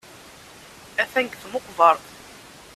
[1.01, 2.05] Atan deg tmeqbert.